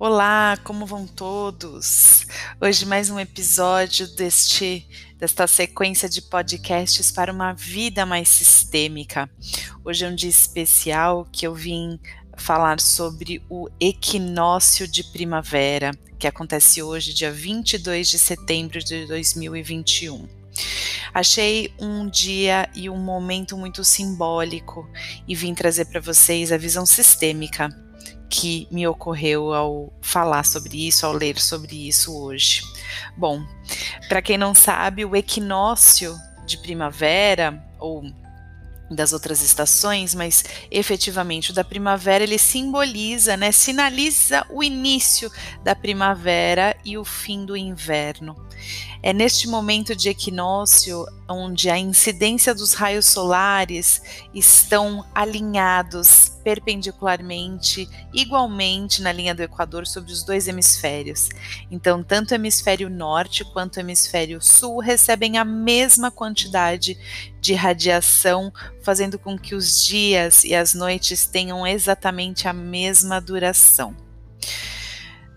Olá, 0.00 0.56
como 0.62 0.86
vão 0.86 1.06
todos? 1.06 2.24
Hoje 2.60 2.86
mais 2.86 3.10
um 3.10 3.18
episódio 3.18 4.06
deste 4.14 4.86
desta 5.18 5.48
sequência 5.48 6.08
de 6.08 6.22
podcasts 6.22 7.10
para 7.10 7.32
uma 7.32 7.52
vida 7.52 8.06
mais 8.06 8.28
sistêmica. 8.28 9.28
Hoje 9.84 10.04
é 10.04 10.08
um 10.08 10.14
dia 10.14 10.30
especial 10.30 11.26
que 11.32 11.44
eu 11.44 11.52
vim 11.52 11.98
falar 12.36 12.78
sobre 12.78 13.42
o 13.50 13.68
equinócio 13.80 14.86
de 14.86 15.02
primavera, 15.02 15.90
que 16.16 16.28
acontece 16.28 16.80
hoje, 16.80 17.12
dia 17.12 17.32
22 17.32 18.08
de 18.08 18.18
setembro 18.18 18.78
de 18.78 19.04
2021. 19.06 20.37
Achei 21.18 21.74
um 21.80 22.08
dia 22.08 22.68
e 22.76 22.88
um 22.88 22.96
momento 22.96 23.58
muito 23.58 23.82
simbólico 23.82 24.88
e 25.26 25.34
vim 25.34 25.52
trazer 25.52 25.86
para 25.86 26.00
vocês 26.00 26.52
a 26.52 26.56
visão 26.56 26.86
sistêmica 26.86 27.70
que 28.30 28.68
me 28.70 28.86
ocorreu 28.86 29.52
ao 29.52 29.92
falar 30.00 30.44
sobre 30.44 30.86
isso, 30.86 31.04
ao 31.04 31.12
ler 31.12 31.40
sobre 31.40 31.88
isso 31.88 32.16
hoje. 32.16 32.62
Bom, 33.16 33.44
para 34.08 34.22
quem 34.22 34.38
não 34.38 34.54
sabe, 34.54 35.04
o 35.04 35.16
equinócio 35.16 36.16
de 36.46 36.56
primavera 36.56 37.66
ou 37.80 38.04
das 38.90 39.12
outras 39.12 39.42
estações, 39.42 40.14
mas 40.14 40.44
efetivamente 40.70 41.50
o 41.50 41.54
da 41.54 41.64
primavera 41.64 42.24
ele 42.24 42.38
simboliza, 42.38 43.36
né, 43.36 43.52
sinaliza 43.52 44.46
o 44.50 44.62
início 44.62 45.30
da 45.62 45.74
primavera 45.74 46.76
e 46.84 46.96
o 46.96 47.04
fim 47.04 47.44
do 47.44 47.56
inverno. 47.56 48.36
É 49.02 49.12
neste 49.12 49.46
momento 49.46 49.94
de 49.94 50.08
equinócio 50.08 51.04
onde 51.28 51.68
a 51.68 51.78
incidência 51.78 52.54
dos 52.54 52.72
raios 52.74 53.06
solares 53.06 54.00
estão 54.32 55.04
alinhados 55.14 56.32
perpendicularmente, 56.42 57.88
igualmente 58.12 59.02
na 59.02 59.12
linha 59.12 59.34
do 59.34 59.42
Equador 59.42 59.86
sobre 59.86 60.10
os 60.10 60.22
dois 60.22 60.48
hemisférios. 60.48 61.28
Então, 61.70 62.02
tanto 62.02 62.30
o 62.30 62.34
hemisfério 62.34 62.88
norte 62.88 63.44
quanto 63.44 63.76
o 63.76 63.80
hemisfério 63.80 64.40
sul 64.40 64.80
recebem 64.80 65.36
a 65.36 65.44
mesma 65.44 66.10
quantidade 66.10 66.96
de 67.40 67.52
radiação, 67.52 68.50
fazendo 68.82 69.18
com 69.18 69.38
que 69.38 69.54
os 69.54 69.84
dias 69.84 70.44
e 70.44 70.54
as 70.54 70.72
noites 70.72 71.26
tenham 71.26 71.66
exatamente 71.66 72.48
a 72.48 72.52
mesma 72.52 73.20
duração. 73.20 74.07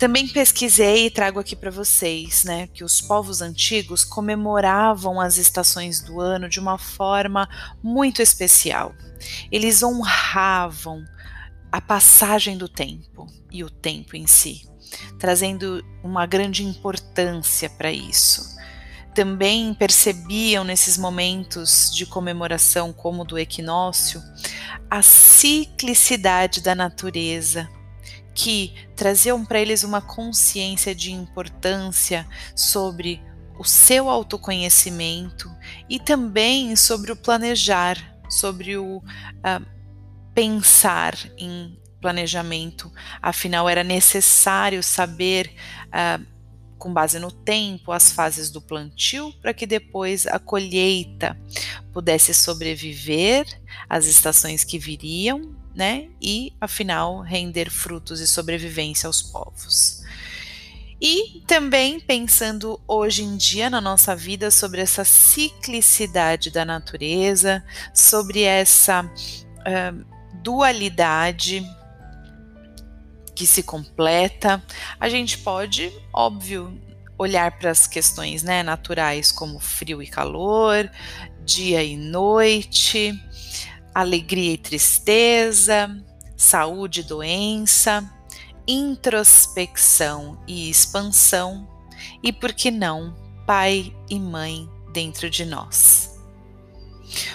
Também 0.00 0.26
pesquisei 0.26 1.04
e 1.04 1.10
trago 1.10 1.38
aqui 1.38 1.54
para 1.54 1.70
vocês, 1.70 2.42
né, 2.42 2.66
que 2.68 2.82
os 2.82 3.02
povos 3.02 3.42
antigos 3.42 4.02
comemoravam 4.02 5.20
as 5.20 5.36
estações 5.36 6.00
do 6.00 6.18
ano 6.22 6.48
de 6.48 6.58
uma 6.58 6.78
forma 6.78 7.46
muito 7.82 8.22
especial. 8.22 8.94
Eles 9.52 9.82
honravam 9.82 11.04
a 11.70 11.82
passagem 11.82 12.56
do 12.56 12.66
tempo 12.66 13.26
e 13.52 13.62
o 13.62 13.68
tempo 13.68 14.16
em 14.16 14.26
si, 14.26 14.66
trazendo 15.18 15.84
uma 16.02 16.24
grande 16.24 16.64
importância 16.64 17.68
para 17.68 17.92
isso. 17.92 18.56
Também 19.14 19.74
percebiam 19.74 20.64
nesses 20.64 20.96
momentos 20.96 21.94
de 21.94 22.06
comemoração, 22.06 22.90
como 22.90 23.22
do 23.22 23.38
equinócio, 23.38 24.22
a 24.88 25.02
ciclicidade 25.02 26.62
da 26.62 26.74
natureza 26.74 27.68
que 28.34 28.74
traziam 28.96 29.44
para 29.44 29.60
eles 29.60 29.82
uma 29.82 30.00
consciência 30.00 30.94
de 30.94 31.12
importância 31.12 32.26
sobre 32.54 33.22
o 33.58 33.64
seu 33.64 34.08
autoconhecimento 34.08 35.54
e 35.88 35.98
também 35.98 36.74
sobre 36.76 37.12
o 37.12 37.16
planejar, 37.16 37.98
sobre 38.28 38.78
o 38.78 38.96
uh, 38.96 39.66
pensar 40.34 41.14
em 41.36 41.78
planejamento. 42.00 42.90
Afinal, 43.20 43.68
era 43.68 43.84
necessário 43.84 44.82
saber, 44.82 45.52
uh, 45.88 46.24
com 46.78 46.90
base 46.90 47.18
no 47.18 47.30
tempo, 47.30 47.92
as 47.92 48.10
fases 48.10 48.50
do 48.50 48.62
plantio, 48.62 49.30
para 49.42 49.52
que 49.52 49.66
depois 49.66 50.26
a 50.26 50.38
colheita 50.38 51.38
pudesse 51.92 52.32
sobreviver 52.32 53.44
às 53.86 54.06
estações 54.06 54.64
que 54.64 54.78
viriam 54.78 55.59
né? 55.74 56.08
E 56.20 56.52
afinal 56.60 57.20
render 57.20 57.70
frutos 57.70 58.20
e 58.20 58.26
sobrevivência 58.26 59.06
aos 59.06 59.22
povos. 59.22 60.02
E 61.00 61.42
também 61.46 61.98
pensando 61.98 62.78
hoje 62.86 63.22
em 63.22 63.36
dia 63.36 63.70
na 63.70 63.80
nossa 63.80 64.14
vida 64.14 64.50
sobre 64.50 64.82
essa 64.82 65.02
ciclicidade 65.02 66.50
da 66.50 66.62
natureza, 66.64 67.64
sobre 67.94 68.42
essa 68.42 69.02
uh, 69.04 70.04
dualidade 70.42 71.64
que 73.34 73.46
se 73.46 73.62
completa, 73.62 74.62
a 74.98 75.08
gente 75.08 75.38
pode, 75.38 75.90
óbvio, 76.12 76.78
olhar 77.16 77.58
para 77.58 77.70
as 77.70 77.86
questões 77.86 78.42
né, 78.42 78.62
naturais 78.62 79.32
como 79.32 79.58
frio 79.58 80.02
e 80.02 80.06
calor, 80.06 80.90
dia 81.42 81.82
e 81.82 81.96
noite, 81.96 83.18
alegria 83.94 84.52
e 84.52 84.58
tristeza, 84.58 85.90
saúde 86.36 87.00
e 87.00 87.04
doença, 87.04 88.08
introspecção 88.66 90.38
e 90.46 90.70
expansão, 90.70 91.68
e 92.22 92.32
por 92.32 92.52
que 92.52 92.70
não, 92.70 93.16
pai 93.46 93.94
e 94.08 94.18
mãe 94.18 94.68
dentro 94.92 95.28
de 95.28 95.44
nós. 95.44 96.18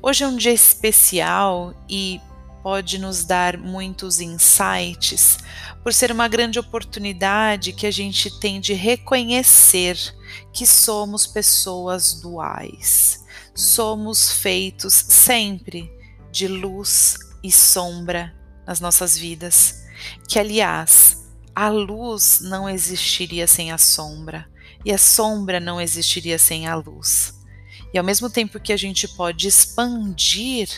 Hoje 0.00 0.24
é 0.24 0.28
um 0.28 0.36
dia 0.36 0.52
especial 0.52 1.74
e 1.88 2.20
pode 2.62 2.98
nos 2.98 3.24
dar 3.24 3.56
muitos 3.56 4.20
insights, 4.20 5.38
por 5.82 5.94
ser 5.94 6.10
uma 6.10 6.26
grande 6.26 6.58
oportunidade 6.58 7.72
que 7.72 7.86
a 7.86 7.90
gente 7.90 8.40
tem 8.40 8.60
de 8.60 8.72
reconhecer 8.72 9.96
que 10.52 10.66
somos 10.66 11.26
pessoas 11.26 12.14
duais. 12.20 13.24
Somos 13.54 14.32
feitos 14.32 14.94
sempre 14.94 15.95
de 16.36 16.46
luz 16.46 17.16
e 17.42 17.50
sombra 17.50 18.34
nas 18.66 18.78
nossas 18.78 19.16
vidas, 19.16 19.86
que 20.28 20.38
aliás, 20.38 21.24
a 21.54 21.70
luz 21.70 22.40
não 22.42 22.68
existiria 22.68 23.46
sem 23.46 23.72
a 23.72 23.78
sombra 23.78 24.46
e 24.84 24.92
a 24.92 24.98
sombra 24.98 25.58
não 25.58 25.80
existiria 25.80 26.38
sem 26.38 26.66
a 26.66 26.74
luz. 26.74 27.32
E 27.94 27.96
ao 27.96 28.04
mesmo 28.04 28.28
tempo 28.28 28.60
que 28.60 28.74
a 28.74 28.76
gente 28.76 29.08
pode 29.08 29.48
expandir 29.48 30.68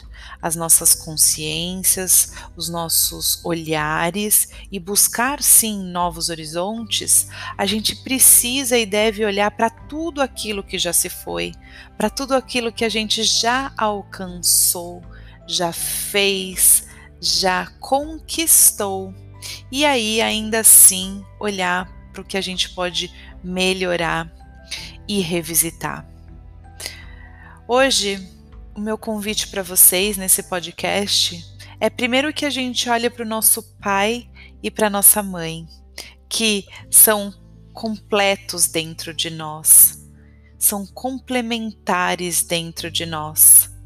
as 0.41 0.55
nossas 0.55 0.95
consciências, 0.95 2.35
os 2.57 2.69
nossos 2.69 3.45
olhares 3.45 4.51
e 4.71 4.79
buscar 4.79 5.43
sim 5.43 5.83
novos 5.83 6.29
horizontes, 6.29 7.27
a 7.57 7.67
gente 7.67 7.97
precisa 7.97 8.79
e 8.79 8.87
deve 8.87 9.25
olhar 9.25 9.51
para 9.51 9.69
tudo 9.69 10.23
aquilo 10.23 10.63
que 10.63 10.79
já 10.79 10.93
se 10.93 11.09
foi, 11.09 11.53
para 11.97 12.09
tudo 12.09 12.35
aquilo 12.35 12.71
que 12.71 12.85
a 12.85 12.89
gente 12.89 13.25
já 13.25 13.73
alcançou, 13.77 15.03
já 15.49 15.73
fez, 15.73 16.87
já 17.21 17.67
conquistou. 17.81 19.15
E 19.73 19.85
aí, 19.85 20.21
ainda 20.21 20.61
assim, 20.61 21.25
olhar 21.41 21.91
para 22.13 22.21
o 22.21 22.25
que 22.25 22.37
a 22.37 22.41
gente 22.41 22.69
pode 22.71 23.11
melhorar 23.43 24.31
e 25.09 25.21
revisitar. 25.21 26.07
Hoje, 27.67 28.29
o 28.75 28.81
meu 28.81 28.99
convite 28.99 29.49
para 29.49 29.63
vocês 29.63 30.17
nesse 30.17 30.43
podcast 30.43 31.43
é 31.81 31.89
primeiro 31.89 32.33
que 32.33 32.45
a 32.45 32.51
gente 32.51 32.89
olhe 32.91 33.09
para 33.09 33.25
o 33.25 33.29
nosso 33.29 33.63
pai 33.79 34.29
e 34.63 34.71
para 34.71 34.91
nossa 34.91 35.23
mãe, 35.23 35.67
que 36.29 36.67
são 36.91 37.33
completos 37.73 38.67
dentro 38.67 39.15
de 39.15 39.31
nós, 39.31 40.07
são 40.59 40.85
complementares 40.87 42.43
dentro 42.43 42.91
de 42.91 43.07
nós 43.07 43.78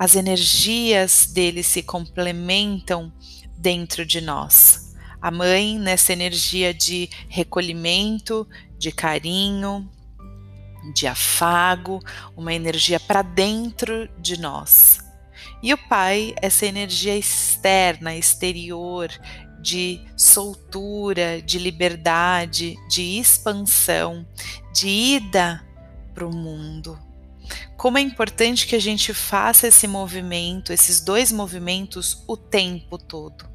as 0.00 0.16
energias 0.16 1.26
dele 1.26 1.62
se 1.62 1.82
complementam 1.82 3.12
dentro 3.54 4.06
de 4.06 4.22
nós. 4.22 4.96
A 5.20 5.30
mãe, 5.30 5.78
nessa 5.78 6.10
energia 6.14 6.72
de 6.72 7.10
recolhimento, 7.28 8.48
de 8.78 8.90
carinho, 8.90 9.86
de 10.94 11.06
afago, 11.06 12.00
uma 12.34 12.54
energia 12.54 12.98
para 12.98 13.20
dentro 13.20 14.08
de 14.18 14.40
nós. 14.40 15.00
E 15.62 15.74
o 15.74 15.76
pai, 15.76 16.34
essa 16.40 16.64
energia 16.64 17.14
externa, 17.14 18.16
exterior, 18.16 19.10
de 19.60 20.00
soltura, 20.16 21.42
de 21.42 21.58
liberdade, 21.58 22.74
de 22.88 23.18
expansão, 23.18 24.26
de 24.72 24.88
ida 24.88 25.62
para 26.14 26.26
o 26.26 26.34
mundo 26.34 27.09
como 27.76 27.98
é 27.98 28.00
importante 28.00 28.66
que 28.66 28.76
a 28.76 28.80
gente 28.80 29.14
faça 29.14 29.68
esse 29.68 29.86
movimento, 29.86 30.72
esses 30.72 31.00
dois 31.00 31.32
movimentos, 31.32 32.22
o 32.26 32.36
tempo 32.36 32.98
todo. 32.98 33.48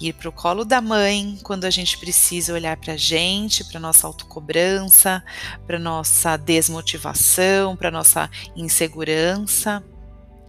Ir 0.00 0.12
para 0.14 0.28
o 0.28 0.32
colo 0.32 0.64
da 0.64 0.80
mãe 0.80 1.38
quando 1.42 1.64
a 1.64 1.70
gente 1.70 1.98
precisa 1.98 2.52
olhar 2.52 2.76
para 2.76 2.94
a 2.94 2.96
gente, 2.96 3.64
para 3.64 3.78
nossa 3.78 4.06
autocobrança, 4.06 5.22
para 5.66 5.78
nossa 5.78 6.36
desmotivação, 6.36 7.76
para 7.76 7.90
nossa 7.90 8.28
insegurança, 8.56 9.84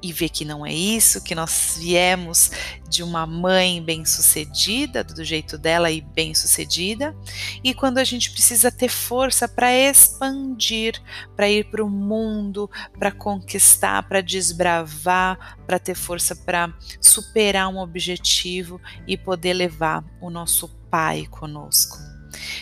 e 0.01 0.13
ver 0.13 0.29
que 0.29 0.45
não 0.45 0.65
é 0.65 0.73
isso, 0.73 1.23
que 1.23 1.33
nós 1.33 1.77
viemos 1.79 2.51
de 2.87 3.01
uma 3.01 3.25
mãe 3.25 3.81
bem-sucedida, 3.81 5.03
do 5.03 5.23
jeito 5.23 5.57
dela 5.57 5.89
e 5.89 6.01
bem-sucedida, 6.01 7.15
e 7.63 7.73
quando 7.73 7.97
a 7.97 8.03
gente 8.03 8.31
precisa 8.31 8.71
ter 8.71 8.89
força 8.89 9.47
para 9.47 9.73
expandir, 9.73 11.01
para 11.35 11.49
ir 11.49 11.65
para 11.71 11.83
o 11.83 11.89
mundo, 11.89 12.69
para 12.99 13.11
conquistar, 13.11 14.03
para 14.03 14.21
desbravar, 14.21 15.57
para 15.65 15.79
ter 15.79 15.95
força 15.95 16.35
para 16.35 16.73
superar 17.01 17.67
um 17.67 17.79
objetivo 17.79 18.79
e 19.07 19.17
poder 19.17 19.53
levar 19.53 20.03
o 20.21 20.29
nosso 20.29 20.69
Pai 20.89 21.25
conosco. 21.29 21.97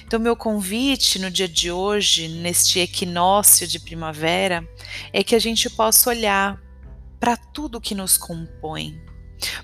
Então, 0.05 0.19
meu 0.19 0.35
convite 0.35 1.19
no 1.19 1.29
dia 1.29 1.47
de 1.47 1.71
hoje, 1.71 2.27
neste 2.27 2.79
equinócio 2.79 3.67
de 3.67 3.79
primavera, 3.79 4.67
é 5.11 5.23
que 5.23 5.35
a 5.35 5.39
gente 5.39 5.69
possa 5.69 6.09
olhar 6.09 6.59
para 7.23 7.37
tudo 7.37 7.79
que 7.79 7.95
nos 7.95 8.17
compõe, 8.17 9.01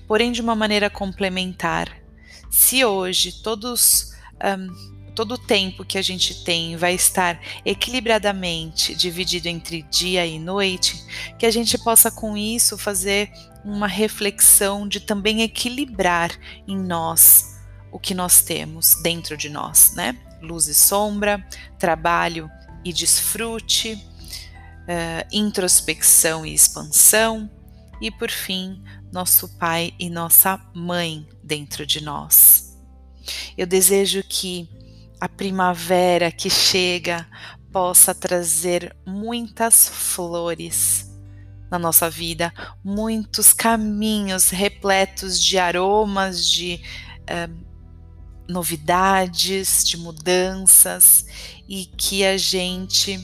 porém 0.07 0.31
de 0.31 0.39
uma 0.39 0.55
maneira 0.55 0.89
complementar. 0.89 1.93
Se 2.49 2.85
hoje 2.85 3.43
todos 3.43 4.13
um, 4.41 5.11
todo 5.13 5.33
o 5.33 5.37
tempo 5.37 5.83
que 5.83 5.97
a 5.97 6.01
gente 6.01 6.45
tem 6.45 6.77
vai 6.77 6.93
estar 6.93 7.37
equilibradamente 7.65 8.95
dividido 8.95 9.49
entre 9.49 9.81
dia 9.81 10.25
e 10.25 10.39
noite, 10.39 11.03
que 11.37 11.45
a 11.45 11.51
gente 11.51 11.77
possa 11.77 12.09
com 12.09 12.37
isso 12.37 12.77
fazer 12.77 13.29
uma 13.65 13.87
reflexão 13.87 14.87
de 14.87 15.01
também 15.01 15.41
equilibrar 15.41 16.31
em 16.65 16.77
nós 16.77 17.59
o 17.91 17.99
que 17.99 18.13
nós 18.13 18.41
temos 18.41 18.95
dentro 19.03 19.35
de 19.35 19.49
nós, 19.49 19.93
né? 19.95 20.17
Luz 20.41 20.67
e 20.67 20.73
sombra, 20.73 21.45
trabalho 21.77 22.49
e 22.85 22.93
desfrute, 22.93 24.01
uh, 24.89 25.27
introspecção 25.31 26.45
e 26.45 26.53
expansão, 26.53 27.49
e 28.01 28.09
por 28.09 28.31
fim, 28.31 28.81
nosso 29.11 29.47
pai 29.57 29.93
e 29.99 30.09
nossa 30.09 30.59
mãe 30.73 31.27
dentro 31.43 31.85
de 31.85 32.01
nós. 32.01 32.77
Eu 33.55 33.67
desejo 33.67 34.23
que 34.23 34.67
a 35.21 35.29
primavera 35.29 36.31
que 36.31 36.49
chega 36.49 37.27
possa 37.71 38.15
trazer 38.15 38.95
muitas 39.05 39.87
flores 39.87 41.07
na 41.69 41.77
nossa 41.77 42.09
vida, 42.09 42.51
muitos 42.83 43.53
caminhos 43.53 44.49
repletos 44.49 45.39
de 45.39 45.59
aromas, 45.59 46.49
de 46.49 46.81
uh, 47.29 47.69
novidades, 48.49 49.83
de 49.85 49.97
mudanças 49.97 51.25
e 51.67 51.85
que 51.85 52.25
a 52.25 52.37
gente 52.37 53.23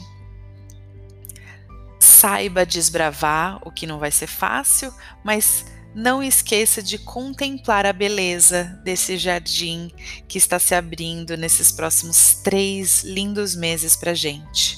saiba 2.26 2.66
desbravar, 2.66 3.60
o 3.62 3.72
que 3.72 3.86
não 3.86 4.00
vai 4.00 4.10
ser 4.10 4.26
fácil, 4.26 4.92
mas 5.24 5.64
não 5.94 6.24
esqueça 6.24 6.82
de 6.82 6.98
contemplar 6.98 7.86
a 7.86 7.94
beleza 7.94 8.64
desse 8.84 9.16
jardim 9.16 9.92
que 10.28 10.40
está 10.40 10.58
se 10.58 10.74
abrindo 10.74 11.38
nesses 11.38 11.72
próximos 11.72 12.34
três 12.44 13.04
lindos 13.04 13.56
meses 13.56 13.96
para 13.96 14.16
gente. 14.16 14.76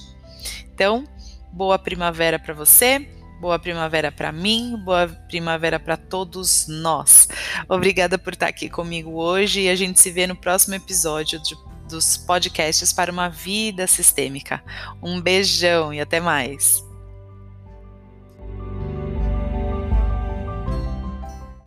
Então, 0.74 1.06
boa 1.54 1.80
primavera 1.80 2.38
para 2.38 2.54
você, 2.54 3.10
boa 3.40 3.58
primavera 3.58 4.12
para 4.12 4.34
mim, 4.34 4.76
boa 4.84 5.08
primavera 5.08 5.80
para 5.80 5.96
todos 5.96 6.68
nós. 6.68 7.30
Obrigada 7.70 8.18
por 8.18 8.34
estar 8.34 8.48
aqui 8.48 8.70
comigo 8.70 9.12
hoje 9.12 9.62
e 9.62 9.70
a 9.70 9.76
gente 9.78 10.02
se 10.02 10.12
vê 10.12 10.28
no 10.28 10.36
próximo 10.36 10.76
episódio 10.76 11.42
de, 11.42 11.56
dos 11.88 12.18
podcasts 12.18 12.92
para 12.92 13.10
uma 13.10 13.30
vida 13.30 13.88
sistêmica. 13.88 14.62
Um 15.02 15.22
beijão 15.22 15.94
e 15.94 16.02
até 16.02 16.20
mais. 16.20 16.86